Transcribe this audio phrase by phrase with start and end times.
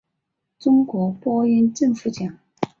[0.57, 2.39] 中国播音政府奖。